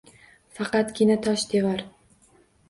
[0.59, 1.85] Faqatgina tosh devor.